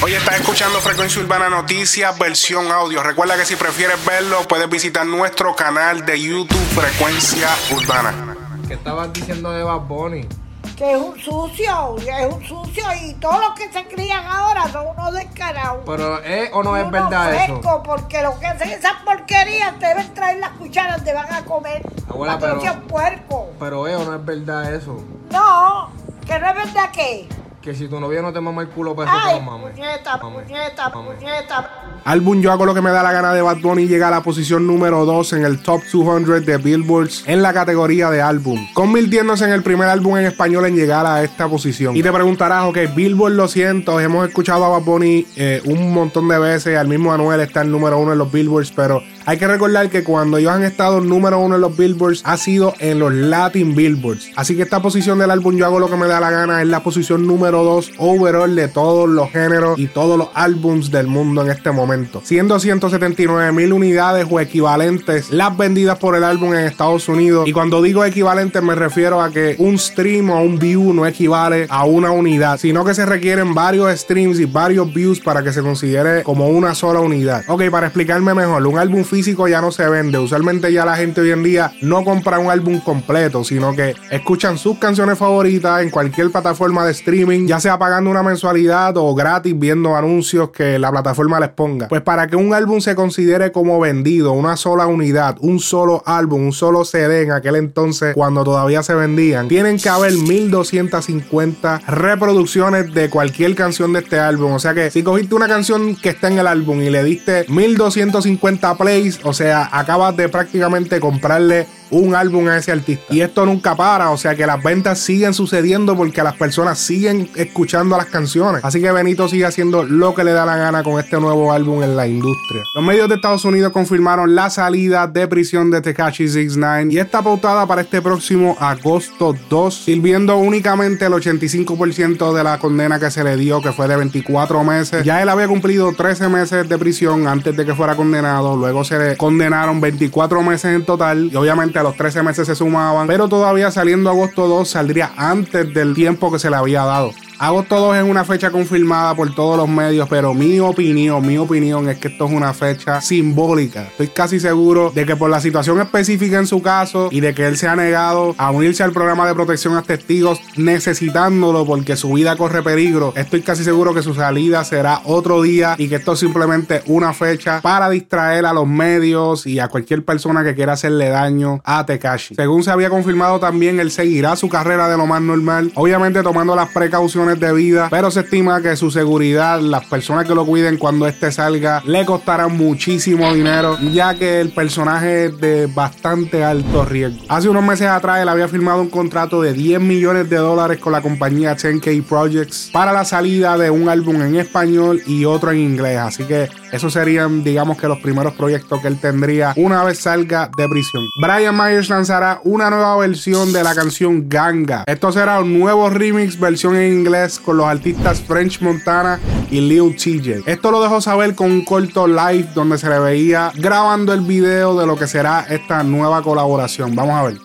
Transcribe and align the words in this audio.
Hoy 0.00 0.14
estás 0.14 0.36
escuchando 0.40 0.78
Frecuencia 0.80 1.20
Urbana 1.20 1.48
Noticias, 1.48 2.16
versión 2.18 2.70
audio. 2.70 3.02
Recuerda 3.02 3.36
que 3.36 3.44
si 3.44 3.56
prefieres 3.56 4.02
verlo, 4.04 4.42
puedes 4.48 4.68
visitar 4.70 5.04
nuestro 5.04 5.56
canal 5.56 6.06
de 6.06 6.20
YouTube 6.20 6.56
Frecuencia 6.74 7.48
Urbana. 7.74 8.36
¿Qué 8.68 8.74
estabas 8.74 9.12
diciendo 9.12 9.50
de 9.50 9.62
Bad 9.62 9.80
Bunny? 9.80 10.28
que 10.76 10.92
es 10.92 10.96
un 10.96 11.18
sucio, 11.18 11.96
es 11.98 12.32
un 12.32 12.40
sucio 12.46 12.84
y 13.04 13.12
todos 13.14 13.40
los 13.40 13.50
que 13.58 13.72
se 13.72 13.84
crían 13.88 14.24
ahora 14.24 14.70
son 14.70 14.86
unos 14.86 15.12
descarados. 15.12 15.80
Pero 15.84 16.22
¿es 16.22 16.50
o 16.52 16.62
no 16.62 16.76
es 16.76 16.82
Unos 16.86 16.92
verdad 16.92 17.30
frescos, 17.30 17.58
eso? 17.58 17.82
porque 17.82 18.22
lo 18.22 18.38
que 18.38 18.46
hacen 18.46 18.70
esas 18.70 18.92
porquerías 19.04 19.76
te 19.80 19.86
deben 19.86 20.14
traer 20.14 20.38
las 20.38 20.50
cucharas, 20.50 21.02
te 21.02 21.12
van 21.12 21.32
a 21.34 21.44
comer. 21.44 21.82
Abuela, 22.08 22.38
que 22.38 22.46
pero- 22.46 22.86
puerco. 22.86 23.50
Pero 23.58 23.88
¿es 23.88 23.96
o 23.96 24.04
no 24.04 24.14
es 24.14 24.24
verdad 24.24 24.72
eso? 24.72 25.02
No, 25.32 25.90
que 26.24 26.38
no 26.38 26.46
es 26.48 26.54
verdad 26.54 26.90
que. 26.92 27.28
Que 27.62 27.74
si 27.74 27.88
tu 27.88 27.98
novia 27.98 28.22
no 28.22 28.32
te 28.32 28.40
mama 28.40 28.62
el 28.62 28.68
culo, 28.68 28.94
pues 28.94 29.08
eso 29.08 29.16
te 29.24 29.28
Ay, 29.30 29.36
lo 29.36 29.42
mames. 29.42 29.70
puñeta, 29.72 30.16
Mames. 30.18 30.42
puñeta, 30.44 30.88
Mames. 30.90 31.14
puñeta. 31.16 31.70
Álbum 32.08 32.40
Yo 32.40 32.50
hago 32.50 32.64
lo 32.64 32.72
que 32.72 32.80
me 32.80 32.88
da 32.88 33.02
la 33.02 33.12
gana 33.12 33.34
de 33.34 33.42
Bad 33.42 33.58
Bunny 33.58 33.86
llega 33.86 34.08
a 34.08 34.10
la 34.10 34.22
posición 34.22 34.66
número 34.66 35.04
2 35.04 35.34
en 35.34 35.44
el 35.44 35.58
Top 35.58 35.82
200 35.92 36.46
de 36.46 36.56
Billboards 36.56 37.22
en 37.26 37.42
la 37.42 37.52
categoría 37.52 38.08
de 38.08 38.22
álbum, 38.22 38.66
convirtiéndose 38.72 39.44
en 39.44 39.52
el 39.52 39.62
primer 39.62 39.90
álbum 39.90 40.16
en 40.16 40.24
español 40.24 40.64
en 40.64 40.74
llegar 40.74 41.04
a 41.04 41.22
esta 41.22 41.46
posición. 41.48 41.94
Y 41.94 42.02
te 42.02 42.10
preguntarás, 42.10 42.64
ok, 42.64 42.78
Billboard 42.96 43.34
lo 43.34 43.46
siento, 43.46 44.00
hemos 44.00 44.26
escuchado 44.26 44.64
a 44.64 44.70
Bad 44.70 44.84
Bunny 44.84 45.26
eh, 45.36 45.60
un 45.66 45.92
montón 45.92 46.28
de 46.28 46.38
veces, 46.38 46.78
al 46.78 46.88
mismo 46.88 47.12
Anuel 47.12 47.40
está 47.40 47.60
el 47.60 47.70
número 47.70 47.98
uno 47.98 48.12
en 48.12 48.18
los 48.18 48.32
Billboards, 48.32 48.72
pero 48.74 49.02
hay 49.26 49.36
que 49.36 49.46
recordar 49.46 49.90
que 49.90 50.02
cuando 50.02 50.38
ellos 50.38 50.52
han 50.52 50.62
estado 50.62 51.02
número 51.02 51.38
uno 51.38 51.56
en 51.56 51.60
los 51.60 51.76
Billboards 51.76 52.22
ha 52.24 52.38
sido 52.38 52.72
en 52.78 53.00
los 53.00 53.12
Latin 53.12 53.74
Billboards. 53.74 54.30
Así 54.34 54.56
que 54.56 54.62
esta 54.62 54.80
posición 54.80 55.18
del 55.18 55.30
álbum 55.30 55.58
Yo 55.58 55.66
hago 55.66 55.78
lo 55.78 55.90
que 55.90 55.96
me 55.96 56.06
da 56.06 56.20
la 56.20 56.30
gana 56.30 56.62
es 56.62 56.68
la 56.68 56.82
posición 56.82 57.26
número 57.26 57.62
2 57.64 57.92
overall 57.98 58.56
de 58.56 58.68
todos 58.68 59.06
los 59.06 59.30
géneros 59.30 59.78
y 59.78 59.88
todos 59.88 60.16
los 60.16 60.28
álbums 60.32 60.90
del 60.90 61.08
mundo 61.08 61.42
en 61.42 61.50
este 61.50 61.70
momento. 61.70 61.97
Siendo 62.22 62.58
179 62.58 63.52
mil 63.52 63.72
unidades 63.72 64.26
o 64.30 64.40
equivalentes 64.40 65.30
las 65.30 65.56
vendidas 65.56 65.98
por 65.98 66.14
el 66.14 66.24
álbum 66.24 66.54
en 66.54 66.60
Estados 66.60 67.08
Unidos. 67.08 67.48
Y 67.48 67.52
cuando 67.52 67.82
digo 67.82 68.04
equivalentes 68.04 68.62
me 68.62 68.74
refiero 68.74 69.20
a 69.20 69.30
que 69.30 69.56
un 69.58 69.78
stream 69.78 70.30
o 70.30 70.40
un 70.42 70.58
view 70.58 70.92
no 70.92 71.06
equivale 71.06 71.66
a 71.68 71.84
una 71.84 72.10
unidad, 72.10 72.58
sino 72.58 72.84
que 72.84 72.94
se 72.94 73.06
requieren 73.06 73.54
varios 73.54 73.90
streams 73.98 74.38
y 74.40 74.44
varios 74.44 74.92
views 74.92 75.20
para 75.20 75.42
que 75.42 75.52
se 75.52 75.62
considere 75.62 76.22
como 76.22 76.48
una 76.48 76.74
sola 76.74 77.00
unidad. 77.00 77.44
Ok, 77.48 77.70
para 77.70 77.86
explicarme 77.86 78.34
mejor, 78.34 78.66
un 78.66 78.78
álbum 78.78 79.04
físico 79.04 79.48
ya 79.48 79.60
no 79.60 79.72
se 79.72 79.88
vende. 79.88 80.18
Usualmente 80.18 80.72
ya 80.72 80.84
la 80.84 80.96
gente 80.96 81.20
hoy 81.20 81.30
en 81.30 81.42
día 81.42 81.72
no 81.82 82.04
compra 82.04 82.38
un 82.38 82.50
álbum 82.50 82.80
completo, 82.80 83.44
sino 83.44 83.74
que 83.74 83.94
escuchan 84.10 84.58
sus 84.58 84.78
canciones 84.78 85.18
favoritas 85.18 85.82
en 85.82 85.90
cualquier 85.90 86.30
plataforma 86.30 86.84
de 86.84 86.92
streaming, 86.92 87.46
ya 87.46 87.60
sea 87.60 87.78
pagando 87.78 88.10
una 88.10 88.22
mensualidad 88.22 88.96
o 88.96 89.14
gratis 89.14 89.58
viendo 89.58 89.96
anuncios 89.96 90.50
que 90.50 90.78
la 90.78 90.90
plataforma 90.90 91.40
les 91.40 91.50
ponga. 91.50 91.77
Pues 91.86 92.02
para 92.02 92.26
que 92.26 92.36
un 92.36 92.54
álbum 92.54 92.80
se 92.80 92.94
considere 92.94 93.52
como 93.52 93.78
vendido, 93.78 94.32
una 94.32 94.56
sola 94.56 94.86
unidad, 94.86 95.36
un 95.40 95.60
solo 95.60 96.02
álbum, 96.06 96.46
un 96.46 96.52
solo 96.52 96.84
CD 96.84 97.22
en 97.22 97.32
aquel 97.32 97.56
entonces 97.56 98.14
cuando 98.14 98.44
todavía 98.44 98.82
se 98.82 98.94
vendían, 98.94 99.48
tienen 99.48 99.78
que 99.78 99.88
haber 99.88 100.12
1250 100.12 101.82
reproducciones 101.86 102.92
de 102.92 103.10
cualquier 103.10 103.54
canción 103.54 103.92
de 103.92 104.00
este 104.00 104.18
álbum. 104.18 104.52
O 104.52 104.58
sea 104.58 104.74
que 104.74 104.90
si 104.90 105.02
cogiste 105.02 105.34
una 105.34 105.48
canción 105.48 105.94
que 105.96 106.08
está 106.08 106.28
en 106.28 106.38
el 106.38 106.46
álbum 106.46 106.80
y 106.80 106.90
le 106.90 107.04
diste 107.04 107.44
1250 107.48 108.74
plays, 108.76 109.20
o 109.22 109.32
sea, 109.32 109.68
acabas 109.70 110.16
de 110.16 110.28
prácticamente 110.28 111.00
comprarle 111.00 111.66
un 111.90 112.14
álbum 112.14 112.48
a 112.48 112.56
ese 112.56 112.72
artista. 112.72 113.04
Y 113.12 113.20
esto 113.20 113.46
nunca 113.46 113.74
para, 113.74 114.10
o 114.10 114.16
sea 114.16 114.34
que 114.34 114.46
las 114.46 114.62
ventas 114.62 114.98
siguen 114.98 115.34
sucediendo 115.34 115.96
porque 115.96 116.22
las 116.22 116.36
personas 116.36 116.78
siguen 116.78 117.30
escuchando 117.34 117.96
las 117.96 118.06
canciones. 118.06 118.64
Así 118.64 118.80
que 118.80 118.90
Benito 118.92 119.28
sigue 119.28 119.44
haciendo 119.44 119.84
lo 119.84 120.14
que 120.14 120.24
le 120.24 120.32
da 120.32 120.44
la 120.44 120.56
gana 120.56 120.82
con 120.82 120.98
este 120.98 121.18
nuevo 121.20 121.52
álbum 121.52 121.82
en 121.82 121.96
la 121.96 122.06
industria. 122.06 122.62
Los 122.74 122.84
medios 122.84 123.08
de 123.08 123.16
Estados 123.16 123.44
Unidos 123.44 123.72
confirmaron 123.72 124.34
la 124.34 124.50
salida 124.50 125.06
de 125.06 125.26
prisión 125.28 125.70
de 125.70 125.80
Tekashi 125.80 126.28
69 126.28 126.92
y 126.92 126.98
está 126.98 127.22
pautada 127.22 127.66
para 127.66 127.82
este 127.82 128.02
próximo 128.02 128.56
agosto 128.60 129.34
2, 129.48 129.74
sirviendo 129.74 130.36
únicamente 130.36 131.06
el 131.06 131.12
85% 131.12 132.32
de 132.32 132.44
la 132.44 132.58
condena 132.58 132.98
que 132.98 133.10
se 133.10 133.24
le 133.24 133.36
dio, 133.36 133.60
que 133.60 133.72
fue 133.72 133.88
de 133.88 133.96
24 133.96 134.64
meses. 134.64 135.04
Ya 135.04 135.22
él 135.22 135.28
había 135.28 135.48
cumplido 135.48 135.92
13 135.92 136.28
meses 136.28 136.68
de 136.68 136.78
prisión 136.78 137.26
antes 137.26 137.56
de 137.56 137.64
que 137.64 137.74
fuera 137.74 137.96
condenado, 137.96 138.56
luego 138.56 138.84
se 138.84 138.98
le 138.98 139.16
condenaron 139.16 139.80
24 139.80 140.42
meses 140.42 140.74
en 140.74 140.84
total 140.84 141.30
y 141.32 141.36
obviamente 141.36 141.77
a 141.78 141.82
los 141.82 141.96
13 141.96 142.22
meses 142.22 142.46
se 142.46 142.54
sumaban, 142.54 143.06
pero 143.06 143.28
todavía 143.28 143.70
saliendo 143.70 144.10
agosto 144.10 144.46
2 144.46 144.68
saldría 144.68 145.12
antes 145.16 145.72
del 145.72 145.94
tiempo 145.94 146.30
que 146.30 146.38
se 146.38 146.50
le 146.50 146.56
había 146.56 146.84
dado. 146.84 147.12
Agosto 147.40 147.78
2 147.78 147.98
es 147.98 148.02
una 148.02 148.24
fecha 148.24 148.50
confirmada 148.50 149.14
por 149.14 149.32
todos 149.32 149.56
los 149.56 149.68
medios, 149.68 150.08
pero 150.08 150.34
mi 150.34 150.58
opinión, 150.58 151.24
mi 151.24 151.38
opinión 151.38 151.88
es 151.88 151.98
que 151.98 152.08
esto 152.08 152.26
es 152.26 152.32
una 152.32 152.52
fecha 152.52 153.00
simbólica. 153.00 153.82
Estoy 153.82 154.08
casi 154.08 154.40
seguro 154.40 154.90
de 154.92 155.06
que 155.06 155.14
por 155.14 155.30
la 155.30 155.40
situación 155.40 155.80
específica 155.80 156.36
en 156.38 156.48
su 156.48 156.60
caso 156.62 157.08
y 157.12 157.20
de 157.20 157.34
que 157.34 157.46
él 157.46 157.56
se 157.56 157.68
ha 157.68 157.76
negado 157.76 158.34
a 158.38 158.50
unirse 158.50 158.82
al 158.82 158.90
programa 158.90 159.24
de 159.28 159.36
protección 159.36 159.76
a 159.76 159.82
testigos 159.82 160.40
necesitándolo 160.56 161.64
porque 161.64 161.94
su 161.94 162.12
vida 162.12 162.34
corre 162.34 162.60
peligro, 162.64 163.12
estoy 163.14 163.42
casi 163.42 163.62
seguro 163.62 163.94
que 163.94 164.02
su 164.02 164.14
salida 164.14 164.64
será 164.64 165.02
otro 165.04 165.40
día 165.40 165.76
y 165.78 165.88
que 165.88 165.94
esto 165.94 166.14
es 166.14 166.18
simplemente 166.18 166.82
una 166.86 167.12
fecha 167.12 167.60
para 167.60 167.88
distraer 167.88 168.46
a 168.46 168.52
los 168.52 168.66
medios 168.66 169.46
y 169.46 169.60
a 169.60 169.68
cualquier 169.68 170.04
persona 170.04 170.42
que 170.42 170.56
quiera 170.56 170.72
hacerle 170.72 171.08
daño 171.08 171.60
a 171.64 171.86
Tekashi. 171.86 172.34
Según 172.34 172.64
se 172.64 172.72
había 172.72 172.90
confirmado 172.90 173.38
también, 173.38 173.78
él 173.78 173.92
seguirá 173.92 174.34
su 174.34 174.48
carrera 174.48 174.88
de 174.88 174.96
lo 174.96 175.06
más 175.06 175.22
normal, 175.22 175.70
obviamente 175.76 176.24
tomando 176.24 176.56
las 176.56 176.70
precauciones 176.70 177.27
de 177.36 177.52
vida, 177.52 177.88
pero 177.90 178.10
se 178.10 178.20
estima 178.20 178.62
que 178.62 178.76
su 178.76 178.90
seguridad, 178.90 179.60
las 179.60 179.84
personas 179.86 180.26
que 180.26 180.34
lo 180.34 180.46
cuiden 180.46 180.78
cuando 180.78 181.06
este 181.06 181.30
salga, 181.32 181.82
le 181.84 182.04
costará 182.06 182.48
muchísimo 182.48 183.32
dinero, 183.34 183.78
ya 183.92 184.14
que 184.14 184.40
el 184.40 184.50
personaje 184.50 185.26
es 185.26 185.38
de 185.38 185.66
bastante 185.66 186.44
alto 186.44 186.84
riesgo. 186.84 187.24
Hace 187.28 187.48
unos 187.48 187.64
meses 187.64 187.88
atrás 187.88 188.22
él 188.22 188.28
había 188.28 188.48
firmado 188.48 188.80
un 188.80 188.88
contrato 188.88 189.42
de 189.42 189.52
10 189.52 189.80
millones 189.80 190.30
de 190.30 190.36
dólares 190.36 190.78
con 190.78 190.92
la 190.92 191.02
compañía 191.02 191.56
10K 191.56 192.02
Projects 192.04 192.70
para 192.72 192.92
la 192.92 193.04
salida 193.04 193.58
de 193.58 193.70
un 193.70 193.88
álbum 193.88 194.22
en 194.22 194.36
español 194.36 195.02
y 195.06 195.24
otro 195.24 195.50
en 195.50 195.58
inglés, 195.58 195.98
así 195.98 196.24
que 196.24 196.48
esos 196.72 196.92
serían, 196.92 197.42
digamos 197.42 197.78
que 197.78 197.88
los 197.88 197.98
primeros 197.98 198.34
proyectos 198.34 198.80
que 198.80 198.88
él 198.88 198.98
tendría 199.00 199.52
una 199.56 199.84
vez 199.84 199.98
salga 199.98 200.50
de 200.56 200.68
prisión. 200.68 201.08
Brian 201.20 201.56
Myers 201.56 201.88
lanzará 201.88 202.40
una 202.44 202.70
nueva 202.70 202.96
versión 202.98 203.52
de 203.52 203.64
la 203.64 203.74
canción 203.74 204.28
Ganga. 204.28 204.84
Esto 204.86 205.12
será 205.12 205.40
un 205.40 205.58
nuevo 205.58 205.88
remix 205.90 206.38
versión 206.38 206.76
en 206.76 206.92
inglés 206.92 207.17
con 207.44 207.56
los 207.56 207.66
artistas 207.66 208.20
French 208.20 208.60
Montana 208.60 209.18
y 209.50 209.60
Lil 209.60 209.96
TJ. 209.96 210.48
Esto 210.48 210.70
lo 210.70 210.80
dejó 210.80 211.00
saber 211.00 211.34
con 211.34 211.50
un 211.50 211.64
corto 211.64 212.06
live 212.06 212.48
donde 212.54 212.78
se 212.78 212.88
le 212.88 212.98
veía 213.00 213.50
grabando 213.56 214.12
el 214.12 214.20
video 214.20 214.78
de 214.78 214.86
lo 214.86 214.96
que 214.96 215.08
será 215.08 215.46
esta 215.48 215.82
nueva 215.82 216.22
colaboración. 216.22 216.94
Vamos 216.94 217.14
a 217.14 217.22
ver. 217.24 217.38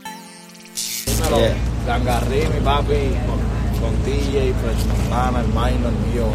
Dímelo, 1.06 1.56
Gangarri, 1.88 2.48
mi 2.54 2.60
papi, 2.64 2.94
con, 3.26 3.40
con 3.82 4.06
DJ, 4.06 4.54
Fresh 4.62 4.86
Montana, 4.86 5.42
el 5.42 5.48
Minor, 5.48 5.92
el 5.92 6.14
mío. 6.14 6.28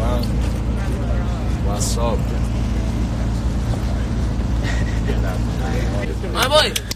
What's 1.65 1.97
up? 1.97 2.17
My 6.33 6.47
boy. 6.47 6.88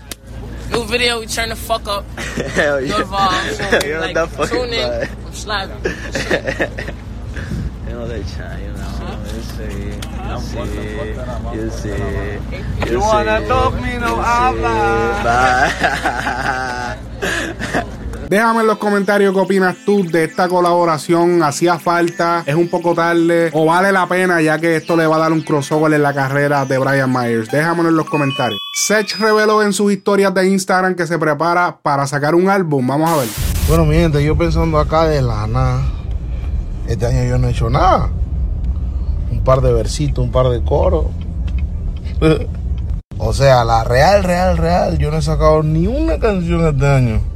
New 0.73 0.84
video, 0.85 1.19
we 1.19 1.28
turn 1.28 1.50
the 1.50 1.56
fuck 1.56 1.88
up. 1.88 2.03
Hell 2.17 2.79
Good 2.79 3.06
vibes. 3.06 3.84
you 3.85 3.94
know 3.94 4.00
like, 4.01 4.16
that 4.16 4.29
fucking 4.29 4.57
tune 4.57 4.73
in. 4.73 4.89
vibe. 4.89 5.25
I'm 5.25 5.34
slapping. 5.34 6.95
You 7.94 8.00
know 8.00 8.07
they 8.07 8.23
chat, 8.23 8.59
you 8.59 8.72
know. 8.73 9.19
You 9.35 9.41
see, 9.53 9.94
you 11.53 11.69
see, 11.69 11.94
you 11.94 11.97
see. 12.88 12.91
You 12.91 13.00
wanna 13.00 13.47
talk 13.47 13.75
me, 13.75 14.00
no 14.00 14.16
you 14.16 14.22
habla. 14.22 15.22
Bye. 15.23 16.92
Déjame 18.29 18.61
en 18.61 18.67
los 18.67 18.78
comentarios 18.78 19.34
qué 19.34 19.39
opinas 19.39 19.75
tú 19.85 20.03
de 20.03 20.25
esta 20.25 20.47
colaboración. 20.47 21.44
¿Hacía 21.44 21.79
falta? 21.79 22.44
¿Es 22.45 22.56
un 22.56 22.69
poco 22.69 22.94
tarde? 22.94 23.50
¿O 23.53 23.66
vale 23.66 23.91
la 23.91 24.07
pena 24.07 24.41
ya 24.41 24.59
que 24.59 24.75
esto 24.75 24.95
le 24.95 25.06
va 25.07 25.18
a 25.18 25.19
dar 25.19 25.31
un 25.31 25.42
crossover 25.42 25.94
en 25.94 26.03
la 26.03 26.13
carrera 26.13 26.65
de 26.65 26.77
Brian 26.77 27.12
Myers? 27.12 27.50
Déjamelo 27.51 27.89
en 27.89 27.95
los 27.95 28.09
comentarios. 28.09 28.59
Sech 28.75 29.18
reveló 29.19 29.62
en 29.62 29.74
sus 29.74 29.92
historias 29.92 30.33
de 30.33 30.47
Instagram 30.47 30.95
que 30.95 31.06
se 31.06 31.19
prepara 31.19 31.77
para 31.81 32.07
sacar 32.07 32.36
un 32.36 32.50
álbum. 32.50 32.88
Vamos 32.88 33.09
a 33.09 33.18
ver. 33.18 33.27
Bueno, 33.68 33.86
mi 33.86 33.95
gente, 33.95 34.24
yo 34.24 34.38
pensando 34.38 34.80
acá 34.80 35.06
de 35.06 35.21
la 35.21 35.47
nada. 35.47 35.83
Este 36.88 37.06
año 37.06 37.24
yo 37.25 37.38
no 37.38 37.47
he 37.47 37.51
hecho 37.51 37.69
nada. 37.69 38.09
Un 39.31 39.44
par 39.44 39.62
de 39.62 39.74
versitos, 39.74 40.24
un 40.24 40.31
par 40.31 40.50
de 40.50 40.63
coros. 40.63 41.06
o 43.18 43.33
sea, 43.33 43.63
la 43.63 43.83
real, 43.83 44.24
real, 44.24 44.57
real, 44.57 44.97
yo 44.97 45.12
no 45.12 45.18
he 45.18 45.21
sacado 45.21 45.63
ni 45.63 45.88
una 45.88 46.19
canción 46.19 46.65
este 46.68 46.88
año. 46.88 47.32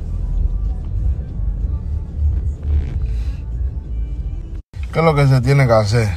¿Qué 4.97 5.01
es 5.01 5.05
lo 5.05 5.13
que 5.13 5.27
se 5.27 5.39
tiene 5.41 5.67
que 5.67 5.73
hacer? 5.73 6.09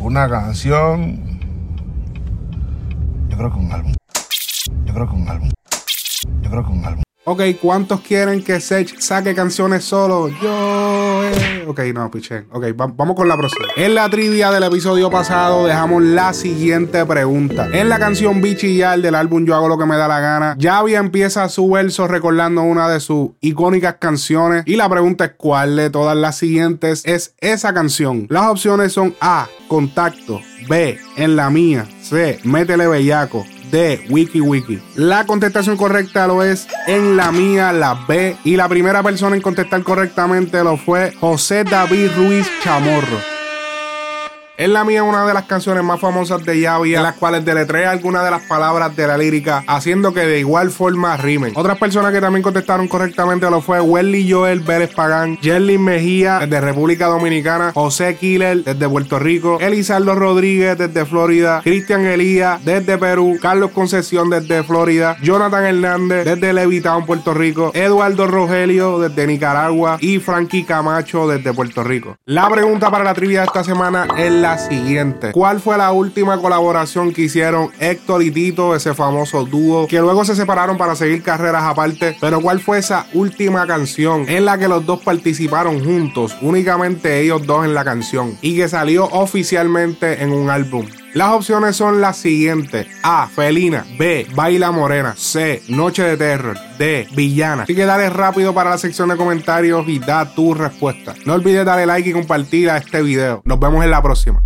Una 0.00 0.28
canción. 0.28 1.40
Yo 3.26 3.38
creo 3.38 3.50
que 3.50 3.58
un 3.58 3.72
álbum. 3.72 3.94
Yo 4.84 4.92
creo 4.92 5.08
que 5.08 5.14
un 5.14 5.26
álbum. 5.26 5.48
Yo 6.42 6.50
creo 6.50 6.62
que 6.62 6.72
un 6.72 6.84
álbum. 6.84 7.02
Ok, 7.30 7.42
¿cuántos 7.62 8.00
quieren 8.00 8.42
que 8.42 8.58
Sech 8.58 8.98
saque 8.98 9.36
canciones 9.36 9.84
solo? 9.84 10.28
Yo 10.42 11.22
Eh, 11.22 11.64
ok, 11.68 11.78
no, 11.94 12.10
piché. 12.10 12.44
Ok, 12.50 12.64
va- 12.78 12.90
vamos 12.92 13.14
con 13.14 13.28
la 13.28 13.36
próxima. 13.36 13.66
En 13.76 13.94
la 13.94 14.08
trivia 14.10 14.50
del 14.50 14.64
episodio 14.64 15.10
pasado 15.10 15.64
dejamos 15.66 16.02
la 16.02 16.32
siguiente 16.32 17.06
pregunta. 17.06 17.68
En 17.72 17.88
la 17.88 18.00
canción 18.00 18.40
Bichillar 18.42 19.00
del 19.00 19.14
álbum 19.14 19.44
Yo 19.46 19.54
hago 19.54 19.68
lo 19.68 19.78
que 19.78 19.86
me 19.86 19.96
da 19.96 20.08
la 20.08 20.18
gana, 20.18 20.56
Javi 20.60 20.96
empieza 20.96 21.48
su 21.48 21.70
verso 21.70 22.08
recordando 22.08 22.62
una 22.62 22.88
de 22.88 22.98
sus 22.98 23.30
icónicas 23.40 23.94
canciones 24.00 24.64
y 24.66 24.74
la 24.74 24.88
pregunta 24.88 25.26
es 25.26 25.32
cuál 25.36 25.76
de 25.76 25.88
todas 25.90 26.16
las 26.16 26.36
siguientes 26.36 27.02
es 27.06 27.34
esa 27.38 27.72
canción. 27.72 28.26
Las 28.28 28.46
opciones 28.48 28.92
son 28.92 29.14
A, 29.20 29.46
Contacto, 29.68 30.40
B, 30.70 31.00
En 31.16 31.34
la 31.34 31.50
mía, 31.50 31.84
C, 32.00 32.38
Métele 32.44 32.86
bellaco, 32.86 33.44
D, 33.72 34.06
Wiki 34.08 34.40
Wiki. 34.40 34.80
La 34.94 35.26
contestación 35.26 35.76
correcta 35.76 36.28
lo 36.28 36.44
es 36.44 36.68
en 36.86 37.16
la 37.16 37.32
mía, 37.32 37.72
la 37.72 38.04
B. 38.06 38.36
Y 38.44 38.54
la 38.54 38.68
primera 38.68 39.02
persona 39.02 39.34
en 39.34 39.42
contestar 39.42 39.82
correctamente 39.82 40.62
lo 40.62 40.76
fue 40.76 41.12
José 41.18 41.64
David 41.64 42.10
Ruiz 42.16 42.48
Chamorro. 42.62 43.39
En 44.60 44.74
la 44.74 44.84
mía, 44.84 45.02
una 45.02 45.24
de 45.24 45.32
las 45.32 45.44
canciones 45.44 45.82
más 45.82 45.98
famosas 45.98 46.44
de 46.44 46.60
Yavi, 46.60 46.94
en 46.94 47.02
las 47.02 47.14
cuales 47.14 47.46
deletrea 47.46 47.92
algunas 47.92 48.22
de 48.22 48.30
las 48.30 48.42
palabras 48.42 48.94
de 48.94 49.06
la 49.06 49.16
lírica, 49.16 49.64
haciendo 49.66 50.12
que 50.12 50.20
de 50.20 50.40
igual 50.40 50.70
forma 50.70 51.16
rimen. 51.16 51.54
Otras 51.56 51.78
personas 51.78 52.12
que 52.12 52.20
también 52.20 52.42
contestaron 52.42 52.86
correctamente 52.86 53.50
lo 53.50 53.62
fue 53.62 53.80
Welly 53.80 54.30
Joel 54.30 54.60
Vélez 54.60 54.94
Pagán, 54.94 55.38
Jerly 55.40 55.78
Mejía 55.78 56.40
desde 56.40 56.60
República 56.60 57.06
Dominicana, 57.06 57.72
José 57.72 58.16
Killer 58.16 58.62
desde 58.62 58.86
Puerto 58.86 59.18
Rico, 59.18 59.56
Elizardo 59.62 60.14
Rodríguez 60.14 60.76
desde 60.76 61.06
Florida, 61.06 61.62
Cristian 61.64 62.04
Elías 62.04 62.62
desde 62.62 62.98
Perú, 62.98 63.38
Carlos 63.40 63.70
Concesión 63.70 64.28
desde 64.28 64.62
Florida, 64.62 65.16
Jonathan 65.22 65.64
Hernández 65.64 66.26
desde 66.26 66.52
Levitown, 66.52 67.06
Puerto 67.06 67.32
Rico, 67.32 67.70
Eduardo 67.72 68.26
Rogelio 68.26 68.98
desde 68.98 69.26
Nicaragua 69.26 69.96
y 70.02 70.18
Frankie 70.18 70.64
Camacho 70.64 71.26
desde 71.26 71.54
Puerto 71.54 71.82
Rico. 71.82 72.18
La 72.26 72.46
pregunta 72.50 72.90
para 72.90 73.04
la 73.04 73.14
trivia 73.14 73.40
de 73.40 73.46
esta 73.46 73.64
semana 73.64 74.06
es 74.18 74.49
siguiente. 74.58 75.32
¿Cuál 75.32 75.60
fue 75.60 75.76
la 75.76 75.92
última 75.92 76.40
colaboración 76.40 77.12
que 77.12 77.22
hicieron 77.22 77.70
Héctor 77.78 78.22
y 78.22 78.30
Tito, 78.30 78.74
ese 78.74 78.94
famoso 78.94 79.44
dúo, 79.44 79.86
que 79.86 80.00
luego 80.00 80.24
se 80.24 80.34
separaron 80.34 80.76
para 80.76 80.94
seguir 80.94 81.22
carreras 81.22 81.64
aparte? 81.64 82.16
Pero 82.20 82.40
¿cuál 82.40 82.60
fue 82.60 82.78
esa 82.78 83.06
última 83.14 83.66
canción 83.66 84.28
en 84.28 84.44
la 84.44 84.58
que 84.58 84.68
los 84.68 84.84
dos 84.84 85.00
participaron 85.02 85.84
juntos, 85.84 86.36
únicamente 86.40 87.20
ellos 87.20 87.46
dos 87.46 87.64
en 87.64 87.74
la 87.74 87.84
canción, 87.84 88.36
y 88.40 88.56
que 88.56 88.68
salió 88.68 89.06
oficialmente 89.06 90.22
en 90.22 90.32
un 90.32 90.50
álbum? 90.50 90.86
Las 91.14 91.32
opciones 91.32 91.76
son 91.76 92.00
las 92.00 92.16
siguientes: 92.16 92.86
A. 93.02 93.28
Felina. 93.28 93.84
B. 93.98 94.26
Baila 94.34 94.70
Morena. 94.70 95.14
C. 95.16 95.62
Noche 95.68 96.02
de 96.02 96.16
Terror. 96.16 96.56
D. 96.78 97.08
Villana. 97.14 97.64
Así 97.64 97.74
que 97.74 97.84
dale 97.84 98.08
rápido 98.10 98.54
para 98.54 98.70
la 98.70 98.78
sección 98.78 99.08
de 99.08 99.16
comentarios 99.16 99.88
y 99.88 99.98
da 99.98 100.34
tu 100.34 100.54
respuesta. 100.54 101.14
No 101.26 101.34
olvides 101.34 101.64
darle 101.64 101.86
like 101.86 102.10
y 102.10 102.12
compartir 102.12 102.70
a 102.70 102.76
este 102.76 103.02
video. 103.02 103.42
Nos 103.44 103.58
vemos 103.58 103.84
en 103.84 103.90
la 103.90 104.02
próxima. 104.02 104.42